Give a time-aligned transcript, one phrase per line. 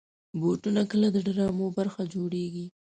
[0.39, 2.65] بوټونه کله د ډرامو برخه جوړېږي.